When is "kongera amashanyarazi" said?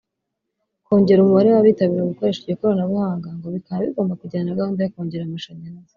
4.95-5.89